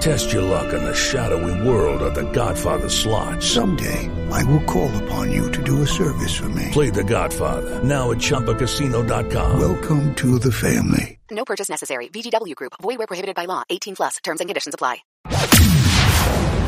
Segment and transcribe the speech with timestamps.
[0.00, 3.42] Test your luck in the shadowy world of The Godfather slot.
[3.42, 6.68] Someday, I will call upon you to do a service for me.
[6.72, 9.60] Play The Godfather now at ChumbaCasino.com.
[9.60, 11.18] Welcome to the family.
[11.30, 12.08] No purchase necessary.
[12.08, 12.72] VGW Group.
[12.80, 13.62] Void where prohibited by law.
[13.68, 14.16] 18 plus.
[14.24, 14.98] Terms and conditions apply.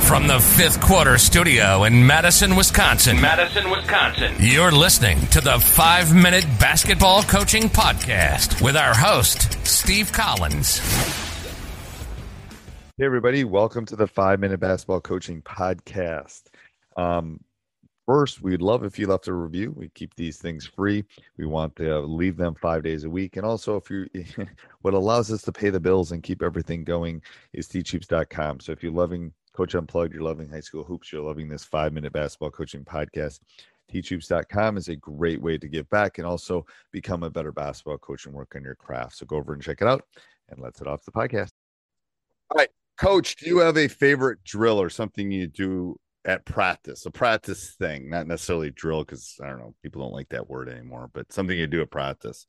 [0.03, 3.19] From the fifth quarter studio in Madison, Wisconsin.
[3.19, 4.35] Madison, Wisconsin.
[4.41, 10.83] You're listening to the five minute basketball coaching podcast with our host, Steve Collins.
[12.99, 13.45] Hey, everybody.
[13.45, 16.43] Welcome to the five minute basketball coaching podcast.
[16.99, 17.43] Um,
[18.05, 19.73] first, we'd love if you left a review.
[19.75, 21.03] We keep these things free.
[21.39, 23.39] We want to leave them five days a week.
[23.39, 24.07] And also, if you,
[24.83, 27.23] what allows us to pay the bills and keep everything going
[27.55, 28.61] is teachhoops.com.
[28.61, 31.95] So if you're loving Coach Unplugged, you're loving high school hoops, you're loving this five
[31.95, 33.41] minute basketball coaching podcast,
[33.91, 38.27] teachhoops.com is a great way to give back and also become a better basketball coach
[38.27, 39.17] and work on your craft.
[39.17, 40.05] So go over and check it out
[40.51, 41.53] and let's head off the podcast.
[42.51, 42.69] All right.
[43.03, 47.05] Coach, do you have a favorite drill or something you do at practice?
[47.05, 50.69] A practice thing, not necessarily drill, because I don't know, people don't like that word
[50.69, 52.47] anymore, but something you do at practice.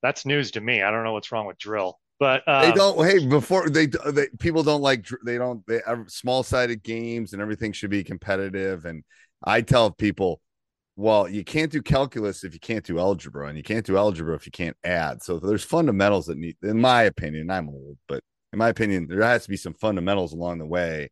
[0.00, 0.82] That's news to me.
[0.82, 3.04] I don't know what's wrong with drill, but um, they don't.
[3.04, 7.72] Hey, before they, they people don't like they don't they small sided games and everything
[7.72, 8.84] should be competitive.
[8.84, 9.02] And
[9.42, 10.40] I tell people,
[10.94, 14.36] well, you can't do calculus if you can't do algebra, and you can't do algebra
[14.36, 15.24] if you can't add.
[15.24, 18.22] So there's fundamentals that need, in my opinion, I'm old, but
[18.52, 21.10] in my opinion, there has to be some fundamentals along the way.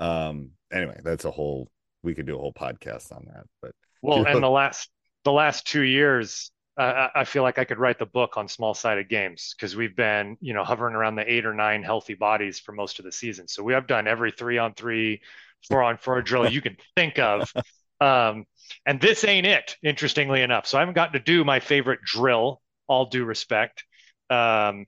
[0.00, 1.68] Um, anyway, that's a whole
[2.02, 3.44] we could do a whole podcast on that.
[3.60, 3.72] But
[4.02, 4.88] well, and the last
[5.24, 8.74] the last two years, uh, I feel like I could write the book on small
[8.74, 12.58] sided games because we've been you know hovering around the eight or nine healthy bodies
[12.58, 13.48] for most of the season.
[13.48, 15.20] So we have done every three on three,
[15.68, 17.52] four on four drill you can think of.
[18.00, 18.44] Um,
[18.86, 20.66] and this ain't it, interestingly enough.
[20.66, 23.84] So I haven't gotten to do my favorite drill, all due respect.
[24.30, 24.86] Um,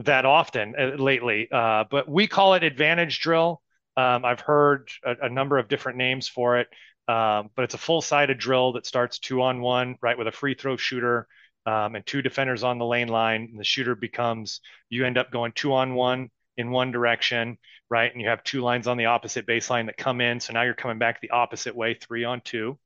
[0.00, 3.62] that often uh, lately, uh, but we call it advantage drill.
[3.96, 6.68] Um, I've heard a, a, number of different names for it,
[7.08, 10.32] um, but it's a full sided drill that starts two on one, right, with a
[10.32, 11.26] free throw shooter
[11.64, 13.48] um, and two defenders on the lane line.
[13.50, 16.28] And the shooter becomes, you end up going two on one
[16.58, 17.56] in one direction,
[17.88, 18.12] right?
[18.12, 20.40] And you have two lines on the opposite baseline that come in.
[20.40, 22.78] So now you're coming back the opposite way, three on two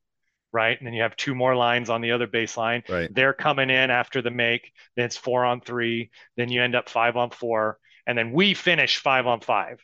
[0.53, 0.77] right?
[0.79, 2.89] And then you have two more lines on the other baseline.
[2.89, 3.13] Right.
[3.15, 4.73] They're coming in after the make.
[4.97, 6.11] Then it's four on three.
[6.37, 7.79] Then you end up five on four.
[8.07, 9.81] And then we finish five on five.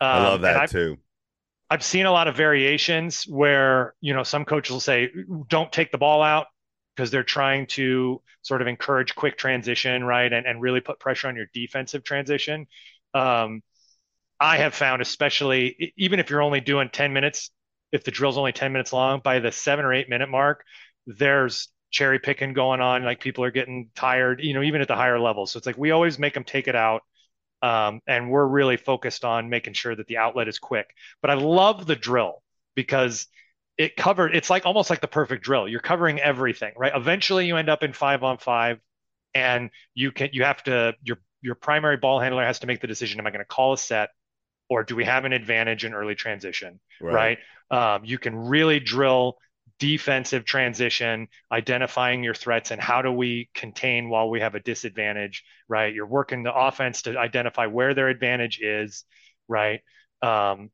[0.00, 0.98] Um, I love that I've, too.
[1.68, 5.10] I've seen a lot of variations where, you know, some coaches will say,
[5.48, 6.46] don't take the ball out
[6.94, 10.32] because they're trying to sort of encourage quick transition, right?
[10.32, 12.66] And, and really put pressure on your defensive transition.
[13.12, 13.62] Um,
[14.38, 17.50] I have found, especially even if you're only doing 10 minutes
[17.96, 20.64] if the drill's only 10 minutes long, by the seven or eight minute mark,
[21.06, 23.04] there's cherry picking going on.
[23.04, 25.50] Like people are getting tired, you know, even at the higher levels.
[25.50, 27.02] So it's like we always make them take it out.
[27.62, 30.90] Um, and we're really focused on making sure that the outlet is quick.
[31.22, 32.42] But I love the drill
[32.74, 33.26] because
[33.78, 35.66] it covered, it's like almost like the perfect drill.
[35.66, 36.92] You're covering everything, right?
[36.94, 38.78] Eventually you end up in five on five
[39.34, 42.86] and you can, you have to, your, your primary ball handler has to make the
[42.86, 43.20] decision.
[43.20, 44.10] Am I going to call a set
[44.68, 46.80] or do we have an advantage in early transition?
[47.00, 47.38] Right.
[47.70, 47.94] right?
[47.94, 49.38] Um, you can really drill
[49.78, 55.44] defensive transition, identifying your threats and how do we contain while we have a disadvantage,
[55.68, 55.92] right?
[55.92, 59.04] You're working the offense to identify where their advantage is,
[59.48, 59.80] right?
[60.22, 60.70] Um,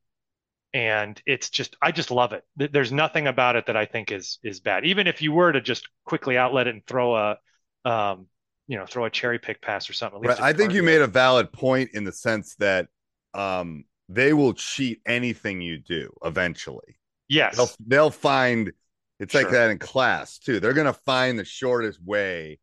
[0.72, 2.44] and it's just I just love it.
[2.56, 4.86] There's nothing about it that I think is is bad.
[4.86, 7.38] Even if you were to just quickly outlet it and throw a
[7.84, 8.26] um,
[8.68, 10.22] you know, throw a cherry pick pass or something.
[10.22, 10.40] Right.
[10.40, 12.88] I think you made a valid point in the sense that
[13.34, 16.99] um, they will cheat anything you do eventually.
[17.29, 17.56] Yes.
[17.56, 18.73] They'll, they'll find
[19.19, 19.43] it's sure.
[19.43, 20.61] like that in class too.
[20.61, 22.58] They're going to find the shortest way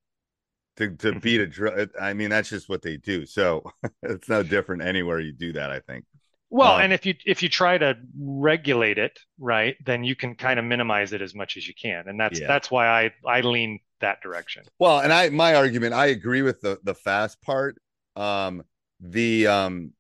[0.78, 1.20] to, to mm-hmm.
[1.20, 1.88] beat a drill.
[2.00, 3.26] I mean, that's just what they do.
[3.26, 3.64] So
[4.04, 6.06] it's no different anywhere you do that, I think.
[6.52, 10.36] Well, um, and if you if you try to regulate it, right, then you can
[10.36, 12.08] kind of minimize it as much as you can.
[12.08, 12.48] And that's yeah.
[12.48, 14.64] that's why I I lean that direction.
[14.80, 17.80] Well, and I my argument, I agree with the the fast part.
[18.16, 18.64] Um
[19.00, 19.94] the um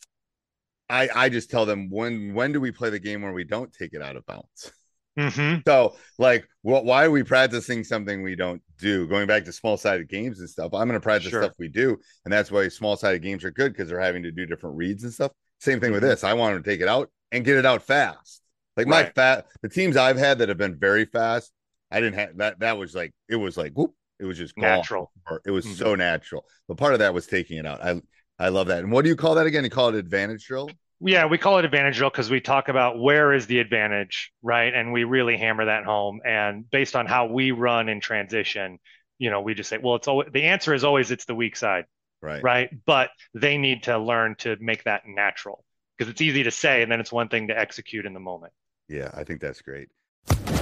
[0.90, 3.72] I I just tell them when when do we play the game where we don't
[3.72, 4.72] take it out of bounds?
[5.18, 5.62] Mm-hmm.
[5.68, 9.08] So like what why are we practicing something we don't do?
[9.08, 10.74] Going back to small sided games and stuff.
[10.74, 11.44] I'm gonna practice sure.
[11.44, 14.32] stuff we do, and that's why small sided games are good because they're having to
[14.32, 15.32] do different reads and stuff.
[15.60, 16.12] Same thing with mm-hmm.
[16.12, 16.24] this.
[16.24, 18.42] I want to take it out and get it out fast.
[18.78, 19.06] Like right.
[19.06, 21.52] my fat the teams I've had that have been very fast,
[21.92, 22.60] I didn't have that.
[22.60, 23.94] That was like it was like whoop.
[24.20, 25.12] It was just natural.
[25.46, 25.76] It was mm-hmm.
[25.76, 26.46] so natural.
[26.68, 27.84] But part of that was taking it out.
[27.84, 28.02] I
[28.40, 28.80] I love that.
[28.80, 29.64] And what do you call that again?
[29.64, 30.70] You call it advantage drill?
[31.02, 34.74] Yeah, we call it advantage drill because we talk about where is the advantage, right?
[34.74, 36.22] And we really hammer that home.
[36.26, 38.80] And based on how we run in transition,
[39.18, 41.56] you know, we just say, well, it's always the answer is always it's the weak
[41.56, 41.86] side.
[42.22, 42.44] Right.
[42.44, 42.70] Right.
[42.86, 45.64] But they need to learn to make that natural
[45.98, 48.54] because it's easy to say and then it's one thing to execute in the moment.
[48.90, 49.90] Yeah, I think that's great.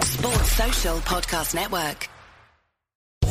[0.04, 2.10] Sports Social Podcast Network.